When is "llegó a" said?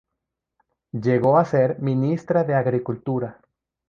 0.93-1.45